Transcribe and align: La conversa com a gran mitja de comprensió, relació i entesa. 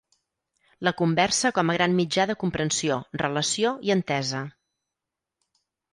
La 0.87 0.93
conversa 1.01 1.51
com 1.57 1.73
a 1.73 1.75
gran 1.77 1.93
mitja 1.99 2.25
de 2.31 2.37
comprensió, 2.45 2.97
relació 3.25 3.75
i 3.91 3.97
entesa. 3.97 4.41